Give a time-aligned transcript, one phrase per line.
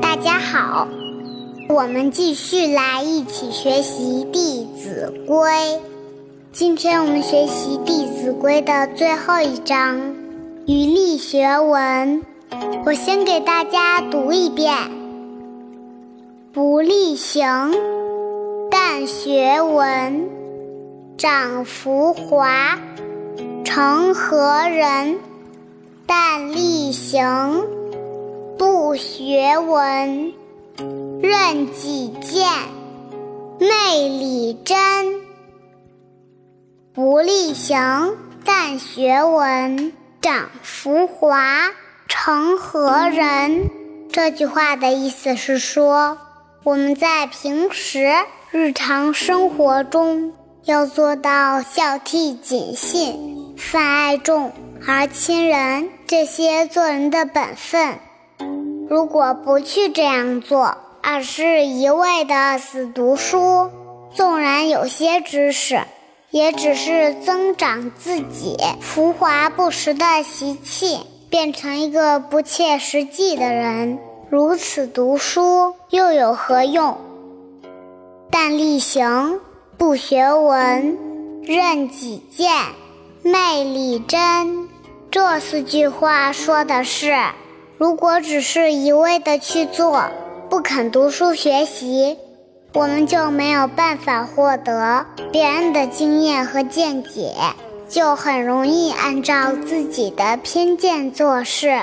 [0.00, 0.86] 大家好，
[1.68, 5.50] 我们继续来一起学习《弟子规》。
[6.52, 9.98] 今天我们学习《弟子规》的最后一章
[10.68, 12.22] “余力学文”。
[12.86, 14.72] 我先给大家读一遍
[16.54, 17.74] ：“不力行，
[18.70, 20.28] 但学文；
[21.18, 22.78] 长浮华，
[23.64, 25.18] 成何人？
[26.06, 27.64] 但力行。”
[28.58, 30.32] 不学文，
[31.22, 32.46] 任己见，
[33.58, 35.22] 昧理真。
[36.92, 41.70] 不力行，但学文，长浮华，
[42.06, 43.70] 成何人？
[44.12, 46.18] 这句话的意思是说，
[46.64, 48.12] 我们在平时
[48.50, 54.52] 日常生活中要做到孝悌谨信、泛爱众
[54.86, 57.98] 而亲仁这些做人的本分。
[58.88, 63.70] 如果不去这样做，而是一味的死读书，
[64.14, 65.80] 纵然有些知识，
[66.30, 73.98] 也只是增长自己浮华不实的习气，变成一个不切实际的人。
[74.30, 76.96] 如此读书又有何用？
[78.30, 79.40] 但力行，
[79.76, 80.98] 不学文，
[81.42, 82.50] 任己见，
[83.22, 84.68] 昧理真。
[85.10, 87.14] 这四句话说的是。
[87.82, 90.04] 如果只是一味的去做，
[90.48, 92.16] 不肯读书学习，
[92.74, 97.34] 我们就没有办法获得别人的经验和见解，
[97.88, 101.82] 就很容易按照自己的偏见做事，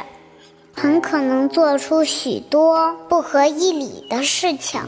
[0.73, 4.79] 很可能做出许多不合义理的事情，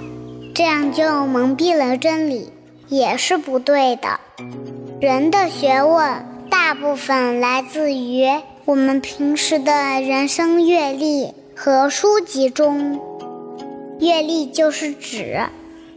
[0.55, 2.53] 这样就蒙蔽了真理，
[2.87, 4.17] 也是不对的。
[5.01, 6.30] 人的学问
[6.71, 8.25] 大部分来自于。
[8.63, 12.97] 我们平时的人生阅历和书籍中，
[13.99, 15.49] 阅历就是指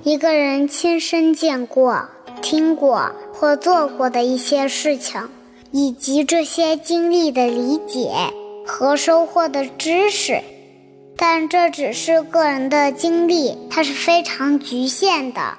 [0.03, 2.09] 一个人亲身见过、
[2.43, 5.29] 听过或做过的一些事情，
[5.71, 8.11] 以及这些经历的理解
[8.67, 10.43] 和收获的知识。
[11.17, 15.55] 但这只是个人的经历，它是非常局限的。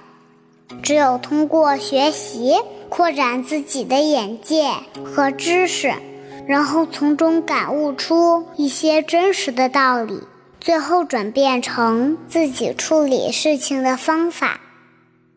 [0.83, 2.57] 只有通过学习，
[2.95, 4.69] 扩展自己的眼界
[5.03, 5.93] 和知识。
[6.47, 10.21] 然后从中感悟出一些真实的道理，
[10.61, 14.61] 最后转变成自己处理事情的方法。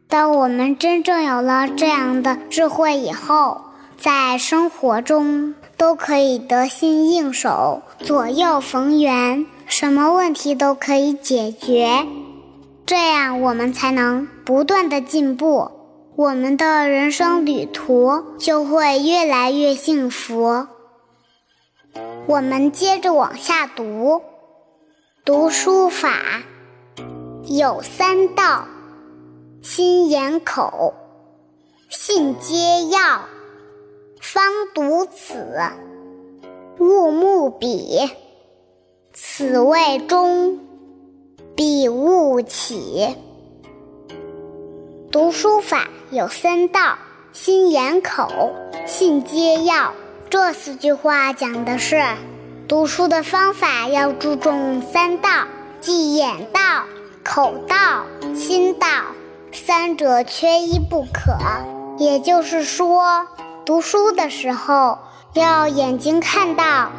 [0.07, 3.63] 当我们真正有了这样的智慧以后，
[3.99, 12.07] 在生活中都可以得心应手、左右逢源，什么问题都可以解决。
[12.87, 15.71] 这样我们才能不断的进步，
[16.19, 20.67] 我们的人生旅途就会越来越幸福。
[22.27, 24.21] 我们接着往下读，
[25.25, 26.43] 读书法
[27.45, 28.67] 有三到：
[29.63, 30.93] 心、眼、口。
[31.89, 33.21] 信皆要，
[34.21, 34.43] 方
[34.75, 35.55] 读此。
[36.81, 38.11] 勿慕彼，
[39.13, 40.59] 此谓中。
[41.55, 43.15] 彼勿起。
[45.19, 46.97] 读书法有三到：
[47.33, 48.53] 心、眼、口。
[48.87, 49.93] 信皆要。
[50.31, 52.01] 这四句话讲的是，
[52.69, 55.29] 读书的方法要注重三道，
[55.81, 56.85] 即眼道、
[57.25, 58.87] 口道、心道，
[59.51, 61.37] 三者缺一不可。
[61.99, 63.27] 也就是说，
[63.67, 64.99] 读书的时候
[65.33, 66.93] 要眼睛看到，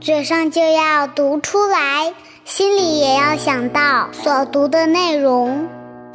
[0.00, 2.12] 嘴上就要读出来，
[2.44, 5.68] 心里也要想到所读的内容，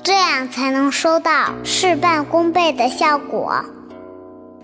[0.05, 3.65] 这样才能收到事半功倍的效果。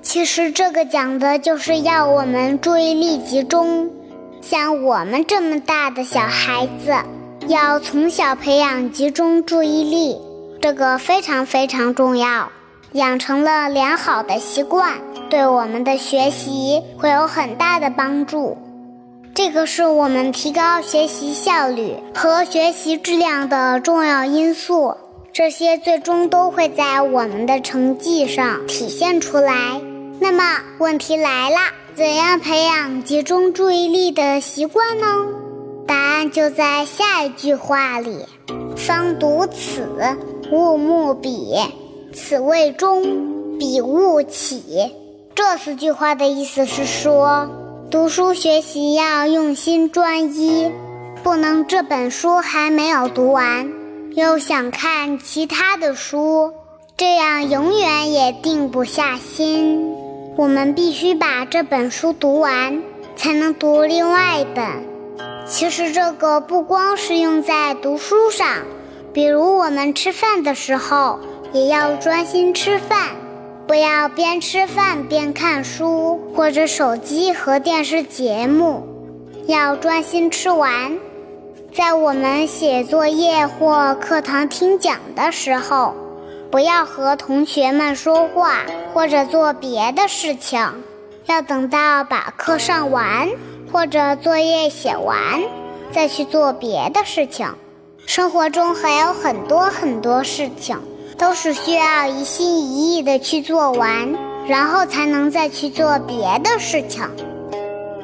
[0.04, 3.90] 其实这个讲的就是要我们注意力集中，
[4.40, 6.94] 像我们这么大的小孩子，
[7.48, 10.22] 要从小培养集中注意力，
[10.62, 12.50] 这个非常非常重要。
[12.92, 14.94] 养成了良好的习惯，
[15.28, 18.60] 对我们的学习会有很大的帮助。
[19.34, 24.96] 这个是我们提高学习效率和学习质量的重要因素，
[25.34, 29.80] 这些最终都会在我们的成绩上体现出来。
[30.20, 31.56] 那么问题来了，
[31.96, 35.06] 怎样培养集中注意力的习惯呢？
[35.88, 38.26] 答案就在下一句话里
[38.76, 39.88] ：“方读此，
[40.52, 41.56] 勿慕彼，
[42.14, 44.94] 此谓中，彼勿起。”
[45.34, 47.50] 这四句话的意思是说，
[47.90, 50.70] 读书学习要用心专一，
[51.24, 53.72] 不能这本书还没有读完，
[54.14, 56.52] 又想看其他的书，
[56.98, 59.96] 这样永远也定不下心。
[60.36, 62.84] 我们必须把这本书读完，
[63.16, 64.66] 才能读另外一本，
[65.46, 68.48] 其实这个不光是用在读书上，
[69.14, 71.18] 比如我们吃饭的时候，
[71.54, 73.08] 也要专心吃饭，
[73.66, 78.84] 不要边吃饭边看书或者手机和电视节目，
[79.48, 80.98] 要专心吃完。
[81.74, 85.96] 在我们写作业或课堂听讲的时候，
[86.52, 88.58] 不要和同学们说话
[88.94, 90.60] 或者做别的事情，
[91.28, 93.30] 要等到把课上完。
[93.72, 95.18] 或者作业写完，
[95.94, 97.48] 再去做别的事情。
[98.06, 100.78] 生活中还有很多很多事情，
[101.18, 104.14] 都是需要一心一意的去做完，
[104.46, 107.10] 然后才能再去做别的事情。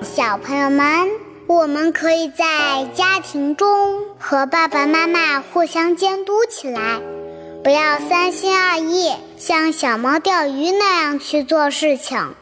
[0.01, 1.09] 小朋友们，
[1.47, 6.99] 我们可以在家庭中和爸爸妈妈互相监督起来，
[7.63, 12.35] 不要三心二意，像小猫钓鱼那样去做事情，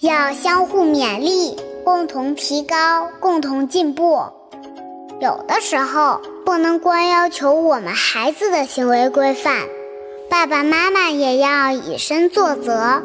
[0.00, 1.56] 要相互勉励。
[1.84, 4.22] 共同提高，共同进步。
[5.20, 9.66] 有的时候不能光要求我们孩子的行为规范，
[10.30, 13.02] 爸爸妈妈也要以身作则，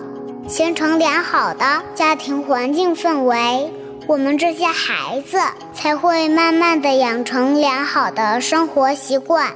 [0.47, 3.73] 形成良好的家庭环境氛围。
[4.09, 5.37] 我们这些孩子
[5.71, 9.53] 才会慢慢的养成良好的生活习惯，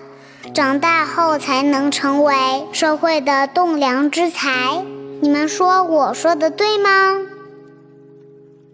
[0.53, 2.35] 长大后才能成为
[2.71, 4.85] 社会的栋梁之才。
[5.21, 7.19] 你们说我说的对吗？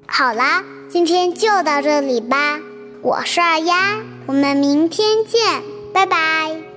[0.06, 2.60] 好啦，今天就到这里吧。
[3.02, 6.69] 我是二丫，我们明天见，拜拜。